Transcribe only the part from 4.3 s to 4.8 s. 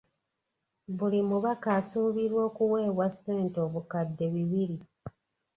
bibiri.